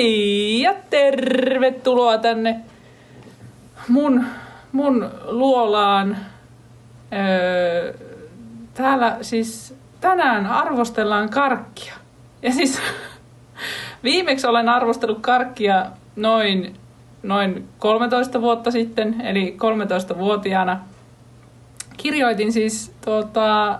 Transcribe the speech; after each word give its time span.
Hei 0.00 0.60
ja 0.60 0.74
tervetuloa 0.90 2.18
tänne 2.18 2.60
mun, 3.88 4.24
mun 4.72 5.10
luolaan. 5.24 6.16
Öö, 7.12 7.94
täällä 8.74 9.18
siis 9.22 9.74
tänään 10.00 10.46
arvostellaan 10.46 11.28
karkkia. 11.28 11.94
Ja 12.42 12.52
siis 12.52 12.80
viimeksi 14.04 14.46
olen 14.46 14.68
arvostellut 14.68 15.20
karkkia 15.20 15.86
noin, 16.16 16.76
noin 17.22 17.68
13 17.78 18.40
vuotta 18.40 18.70
sitten, 18.70 19.20
eli 19.20 19.56
13-vuotiaana. 20.14 20.80
Kirjoitin 21.96 22.52
siis 22.52 22.92
tuota, 23.04 23.78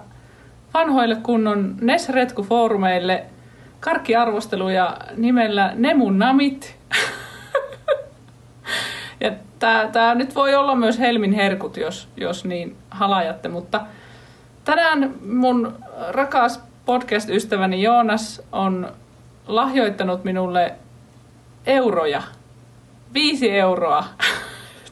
vanhoille 0.75 1.16
kunnon 1.16 1.75
Nesretku-foorumeille 1.80 3.25
karkkiarvosteluja 3.81 4.97
nimellä 5.16 5.73
Nemun 5.75 6.19
Namit. 6.19 6.77
ja 9.21 9.33
tää, 9.59 9.88
tää 9.88 10.15
nyt 10.15 10.34
voi 10.34 10.55
olla 10.55 10.75
myös 10.75 10.98
Helmin 10.98 11.33
herkut, 11.33 11.77
jos, 11.77 12.09
jos 12.16 12.45
niin 12.45 12.77
halajatte, 12.91 13.48
mutta 13.48 13.80
tänään 14.65 15.15
mun 15.27 15.74
rakas 16.09 16.62
podcast-ystäväni 16.87 17.83
Joonas 17.83 18.43
on 18.52 18.93
lahjoittanut 19.47 20.24
minulle 20.24 20.74
euroja. 21.66 22.23
Viisi 23.15 23.51
euroa, 23.51 24.05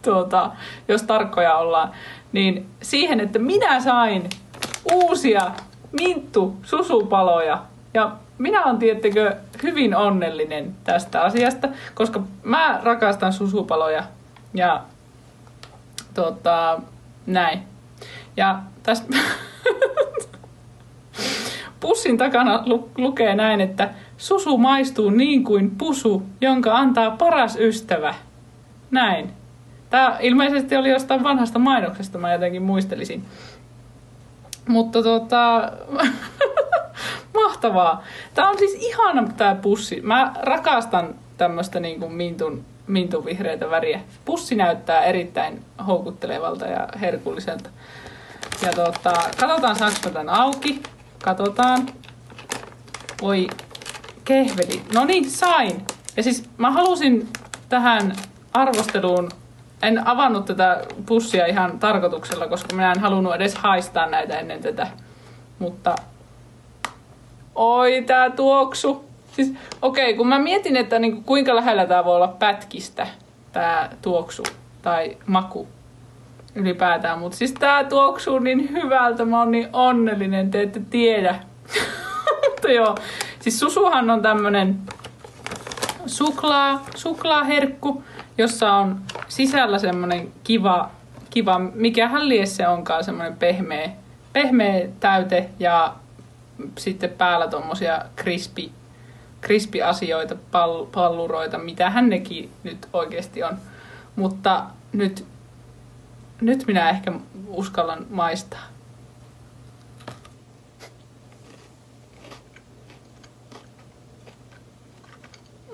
tuota, 0.03 0.51
jos 0.89 1.03
tarkkoja 1.03 1.55
ollaan. 1.55 1.91
Niin 2.33 2.67
siihen, 2.83 3.21
että 3.21 3.39
minä 3.39 3.81
sain 3.81 4.29
uusia 4.93 5.51
minttu 5.93 6.57
susupaloja. 6.63 7.63
Ja 7.95 8.13
minä 8.39 8.65
olen 8.65 8.79
tiettekö 8.79 9.37
hyvin 9.63 9.97
onnellinen 9.97 10.75
tästä 10.85 11.23
asiasta, 11.23 11.69
koska 11.95 12.23
mä 12.43 12.81
rakastan 12.83 13.33
susupaloja 13.33 14.05
ja 14.55 14.83
tota, 16.15 16.81
näin. 17.27 17.63
Ja 18.37 18.59
tästä 18.83 19.17
pussin 21.81 22.19
takana 22.19 22.63
lu- 22.67 22.91
lukee 22.97 23.35
näin, 23.35 23.61
että 23.61 23.91
susu 24.17 24.59
maistuu 24.59 25.11
niin 25.11 25.45
kuin 25.45 25.71
pusu, 25.71 26.23
jonka 26.41 26.77
antaa 26.77 27.11
paras 27.11 27.57
ystävä. 27.57 28.15
Näin. 28.91 29.33
Tämä 29.91 30.17
ilmeisesti 30.21 30.77
oli 30.77 30.91
jostain 30.91 31.23
vanhasta 31.23 31.59
mainoksesta, 31.59 32.19
mä 32.19 32.33
jotenkin 32.33 32.63
muistelisin. 32.63 33.25
Mutta 34.69 35.03
tota, 35.03 35.73
mahtavaa. 37.59 38.03
Tämä 38.35 38.51
on 38.51 38.59
siis 38.59 38.75
ihana 38.75 39.29
tämä 39.37 39.55
pussi. 39.55 40.01
Mä 40.01 40.33
rakastan 40.43 41.15
tämmöistä 41.37 41.81
niin 41.81 42.01
kuin 42.01 42.13
mintun, 42.13 42.65
mintun 42.87 43.25
vihreitä 43.25 43.71
väriä. 43.71 44.01
Pussi 44.25 44.55
näyttää 44.55 45.01
erittäin 45.01 45.65
houkuttelevalta 45.87 46.67
ja 46.67 46.89
herkulliselta. 47.01 47.71
Ja 48.63 48.73
tota, 48.73 49.13
katsotaan 49.41 49.77
saanko 49.77 50.11
tämän 50.13 50.29
auki. 50.29 50.83
Katsotaan. 51.25 51.87
Oi, 53.23 53.47
kehveli. 54.25 54.83
No 54.95 55.05
niin, 55.05 55.31
sain. 55.31 55.85
Ja 56.17 56.23
siis 56.23 56.45
mä 56.59 56.71
halusin 56.71 57.29
tähän 57.69 58.13
arvosteluun 58.53 59.31
en 59.83 60.09
avannut 60.09 60.45
tätä 60.45 60.85
pussia 61.07 61.47
ihan 61.47 61.79
tarkoituksella, 61.79 62.47
koska 62.47 62.75
minä 62.75 62.93
en 62.93 63.01
halunnut 63.01 63.35
edes 63.35 63.55
haistaa 63.55 64.07
näitä 64.07 64.39
ennen 64.39 64.61
tätä. 64.61 64.87
Mutta 65.59 65.95
oi 67.59 68.03
tää 68.07 68.31
tuoksu. 68.31 69.05
Siis, 69.33 69.55
okei, 69.83 70.05
okay, 70.05 70.17
kun 70.17 70.29
mä 70.29 70.39
mietin, 70.39 70.77
että 70.77 70.99
niinku, 70.99 71.23
kuinka 71.27 71.57
lähellä 71.57 71.87
tää 71.87 72.05
voi 72.05 72.17
olla 72.17 72.29
pätkistä, 72.29 73.07
tää 73.53 73.97
tuoksu 74.03 74.43
tai 74.83 75.17
maku 75.27 75.69
ylipäätään. 76.55 77.19
Mutta 77.19 77.39
siis 77.39 77.53
tää 77.53 77.85
tuoksuu 77.85 78.39
niin 78.39 78.73
hyvältä, 78.73 79.25
mä 79.25 79.39
oon 79.39 79.51
niin 79.51 79.69
onnellinen, 79.73 80.51
te 80.51 80.63
ette 80.63 80.81
tiedä. 80.91 81.35
Mutta 82.49 82.73
joo, 82.73 82.97
siis 83.41 83.61
susuhan 83.61 84.11
on 84.11 84.23
tämmönen 84.23 84.79
suklaa, 86.07 86.85
suklaaherkku, 86.97 88.03
jossa 88.39 88.73
on 88.73 89.01
sisällä 89.29 89.79
semmoinen 89.79 90.33
kiva, 90.45 90.91
kiva 91.31 91.59
mikähän 91.59 92.29
lies 92.29 92.57
se 92.57 92.69
onkaan, 92.69 93.05
semmoinen 93.05 93.37
pehmeä, 93.37 93.91
pehmeä 94.33 94.89
täyte 95.01 95.49
ja 95.59 95.95
sitten 96.79 97.11
päällä 97.11 97.49
tommosia 97.49 98.05
crispy, 98.17 98.71
crispy 99.43 99.83
asioita, 99.83 100.37
pall, 100.51 100.85
palluroita, 100.85 101.59
mitähän 101.59 102.09
nekin 102.09 102.53
nyt 102.63 102.89
oikeasti 102.93 103.43
on. 103.43 103.59
Mutta 104.17 104.65
nyt, 104.93 105.25
nyt 106.41 106.67
minä 106.67 106.91
ehkä 106.91 107.13
uskallan 107.47 108.07
maistaa. 108.11 108.63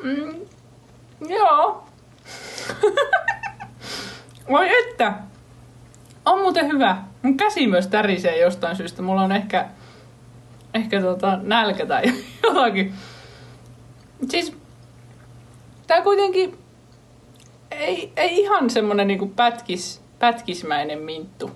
Mm, 0.03 0.35
joo. 1.29 1.85
Voi 4.51 4.69
että. 4.83 5.15
On 6.25 6.41
muuten 6.41 6.67
hyvä. 6.67 6.97
Mun 7.23 7.37
käsi 7.37 7.67
myös 7.67 7.87
tärisee 7.87 8.41
jostain 8.41 8.77
syystä. 8.77 9.03
Mulla 9.03 9.23
on 9.23 9.33
ehkä, 9.33 9.69
ehkä 10.75 11.01
tota 11.01 11.39
nälkä 11.43 11.87
tai 11.87 12.03
jotakin. 12.43 12.95
Siis 14.29 14.57
tää 15.87 16.03
kuitenkin 16.03 16.59
ei, 17.71 18.13
ei 18.17 18.41
ihan 18.41 18.71
semmonen 18.71 19.07
niinku 19.07 19.27
pätkis, 19.27 20.01
pätkismäinen 20.19 20.99
minttu. 20.99 21.51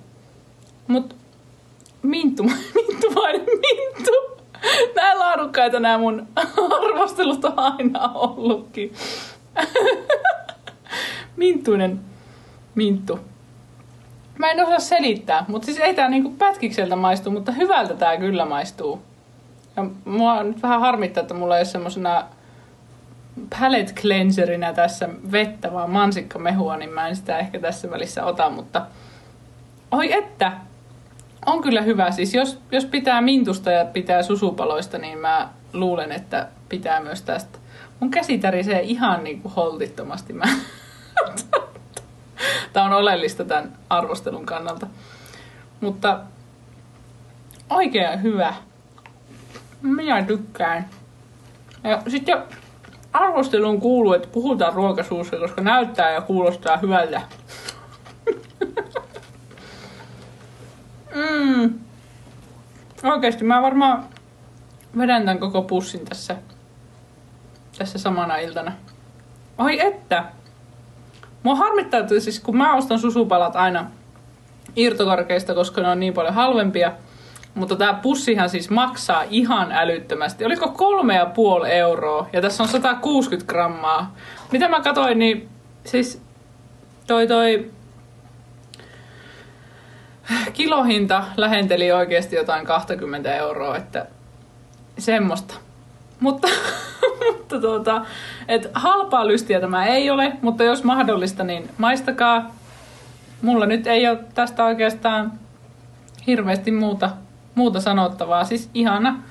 Mut 0.87 1.17
minttu, 2.03 2.43
minttumainen 2.75 3.47
minttu. 3.47 4.13
Näin 4.97 5.19
laadukkaita 5.19 5.81
nämä 5.81 5.99
mun 5.99 6.29
arvostelut 6.81 7.45
on 7.45 7.53
aina 7.57 8.09
ollutkin. 8.09 8.93
Minttuinen 11.37 12.01
minttu. 12.75 13.21
Mä 14.39 14.51
en 14.51 14.65
osaa 14.67 14.79
selittää, 14.79 15.45
mutta 15.49 15.67
siis 15.67 15.79
ei 15.79 15.95
tää 15.95 16.09
niinku 16.09 16.31
pätkikseltä 16.31 16.97
maistu, 16.97 17.31
mutta 17.31 17.53
hyvältä 17.53 17.95
tää 17.95 18.17
kyllä 18.17 18.45
maistuu. 18.45 19.03
Ja 19.77 19.85
mua 20.05 20.43
nyt 20.43 20.63
vähän 20.63 20.81
harmittaa, 20.81 21.21
että 21.21 21.35
mulla 21.35 21.57
ei 21.57 21.61
ole 21.61 21.65
semmosena 21.65 22.25
palette 23.61 23.93
cleanserinä 23.93 24.73
tässä 24.73 25.09
vettä, 25.33 25.73
vaan 25.73 25.91
mansikkamehua, 25.91 26.77
niin 26.77 26.91
mä 26.91 27.09
en 27.09 27.17
sitä 27.17 27.39
ehkä 27.39 27.59
tässä 27.59 27.91
välissä 27.91 28.25
ota, 28.25 28.51
mutta 28.51 28.87
oi 29.91 30.13
että, 30.13 30.53
on 31.47 31.63
kyllä 31.63 31.83
hyvä. 31.83 32.11
Siis 32.11 32.35
jos, 32.35 32.59
jos 32.73 32.85
pitää 32.85 33.21
mintusta 33.21 33.71
ja 33.71 33.85
pitää 33.85 34.23
susupaloista, 34.23 34.99
niin 34.99 35.19
mä 35.19 35.49
luulen, 35.73 36.13
että 36.13 36.49
pitää 36.69 37.01
myös 37.01 37.23
tästä. 37.23 37.59
Mun 38.01 38.11
käsi 38.11 38.39
tärisee 38.39 38.81
ihan 38.81 39.25
niin 39.25 39.43
kuin 39.43 39.55
holtittomasti. 39.55 40.33
Mä... 40.33 40.45
Tämä 42.73 42.87
on 42.87 42.93
oleellista 42.93 43.45
tämän 43.45 43.79
arvostelun 43.91 44.47
kannalta. 44.47 44.87
Mutta 45.81 46.21
oikein 47.71 48.23
hyvä. 48.23 48.55
Minä 49.83 50.23
tykkään. 50.23 50.89
Ja 51.85 52.03
sitten 52.09 52.43
arvosteluun 53.13 53.81
kuuluu, 53.81 54.13
että 54.13 54.29
puhutaan 54.29 54.75
ruokasuussa, 54.75 55.37
koska 55.37 55.63
näyttää 55.63 56.11
ja 56.11 56.21
kuulostaa 56.21 56.77
hyvältä. 56.77 57.23
mm. 61.15 61.79
Oikeasti 63.05 63.45
mä 63.45 63.63
varmaan 63.63 64.05
vedän 64.99 65.23
tämän 65.23 65.39
koko 65.39 65.63
pussin 65.63 66.05
tässä, 66.05 66.37
tässä 67.79 67.99
samana 67.99 68.37
iltana. 68.37 68.73
Oi 69.59 69.81
että! 69.81 70.38
Mua 71.43 71.55
harmittaa, 71.55 72.01
että 72.01 72.21
siis 72.21 72.41
kun 72.41 72.57
mä 72.57 72.75
ostan 72.75 72.99
susupalat 72.99 73.57
aina 73.57 73.91
irtokarkeista, 74.77 75.55
koska 75.55 75.81
ne 75.83 75.89
on 75.89 76.01
niin 76.01 76.15
paljon 76.15 76.35
halvempia, 76.35 76.93
mutta 77.55 77.77
tämä 77.77 77.95
pussihan 77.95 78.51
siis 78.51 78.71
maksaa 78.71 79.25
ihan 79.31 79.73
älyttömästi. 79.73 80.45
Oliko 80.45 80.69
kolme 80.69 81.15
ja 81.15 81.27
puoli 81.27 81.71
euroa 81.71 82.29
ja 82.33 82.41
tässä 82.41 82.63
on 82.63 82.69
160 82.69 83.51
grammaa. 83.51 84.15
Mitä 84.53 84.69
mä 84.69 84.81
katsoin, 84.81 85.19
niin 85.19 85.49
siis 85.85 86.23
toi 87.07 87.27
toi 87.27 87.71
kilohinta 90.53 91.25
lähenteli 91.37 91.93
oikeasti 91.93 92.37
jotain 92.37 92.67
20 92.67 93.35
euroa, 93.35 93.77
että 93.77 94.07
semmoista. 94.99 95.55
Mutta, 96.21 96.49
mutta 97.49 97.67
tuota, 97.67 98.07
et 98.49 98.71
halpaa 98.75 99.29
lystiä 99.29 99.61
tämä 99.61 99.87
ei 99.87 100.11
ole, 100.11 100.33
mutta 100.43 100.65
jos 100.65 100.85
mahdollista, 100.85 101.45
niin 101.45 101.71
maistakaa. 101.79 102.55
Mulla 103.43 103.67
nyt 103.67 103.87
ei 103.87 104.09
ole 104.09 104.19
tästä 104.35 104.65
oikeastaan 104.65 105.33
hirveästi 106.27 106.71
muuta, 106.71 107.11
muuta 107.55 107.81
sanottavaa. 107.81 108.45
Siis 108.45 108.71
ihana 108.75 109.23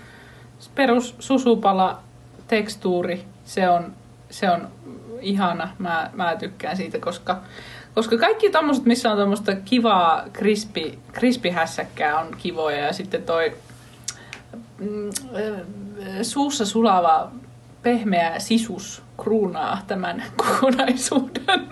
perus 0.75 1.15
susupala 1.19 1.99
tekstuuri, 2.47 3.23
se 3.45 3.69
on 3.69 3.93
se 4.29 4.51
on 4.51 4.67
ihana. 5.21 5.69
Mä, 5.79 6.09
mä 6.13 6.35
tykkään 6.35 6.77
siitä, 6.77 6.99
koska, 6.99 7.41
koska 7.95 8.17
kaikki 8.17 8.49
tommoset, 8.49 8.85
missä 8.85 9.11
on 9.11 9.17
tommoista 9.17 9.55
kivaa 9.55 10.23
krispi, 10.33 10.99
krispihässäkkää 11.11 12.19
on 12.19 12.27
kivoja. 12.37 12.85
Ja 12.85 12.93
sitten 12.93 13.23
toi 13.23 13.55
mm, 14.79 15.09
suussa 16.21 16.65
sulava 16.65 17.31
pehmeä 17.87 18.39
sisus 18.39 19.03
kruunaa 19.23 19.81
tämän 19.87 20.23
kokonaisuuden. 20.45 21.71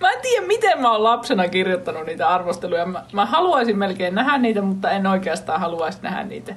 Mä 0.00 0.10
en 0.10 0.20
tiedä, 0.22 0.46
miten 0.46 0.80
mä 0.80 0.92
oon 0.92 1.04
lapsena 1.04 1.48
kirjoittanut 1.48 2.06
niitä 2.06 2.28
arvosteluja. 2.28 2.86
Mä, 2.86 3.04
mä 3.12 3.26
haluaisin 3.26 3.78
melkein 3.78 4.14
nähdä 4.14 4.38
niitä, 4.38 4.62
mutta 4.62 4.90
en 4.90 5.06
oikeastaan 5.06 5.60
haluaisi 5.60 5.98
nähdä 6.02 6.24
niitä, 6.24 6.54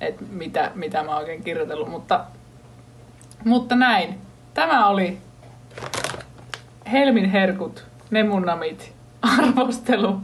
että 0.00 0.24
mitä, 0.30 0.70
mitä 0.74 1.02
mä 1.02 1.10
oon 1.10 1.18
oikein 1.18 1.44
kirjoitellut. 1.44 1.88
Mutta, 1.88 2.24
mutta 3.44 3.74
näin. 3.74 4.18
Tämä 4.54 4.86
oli 4.86 5.18
Helmin 6.92 7.30
herkut, 7.30 7.84
Nemunamit, 8.10 8.92
arvostelu. 9.38 10.16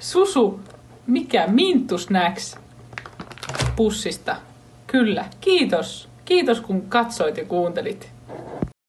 Susu, 0.00 0.60
mikä 1.06 1.46
Mintu 1.46 1.98
Snacks 1.98 2.58
pussista. 3.76 4.36
Kyllä, 4.86 5.24
kiitos. 5.40 6.08
Kiitos 6.24 6.60
kun 6.60 6.82
katsoit 6.82 7.36
ja 7.36 7.44
kuuntelit. 7.44 8.15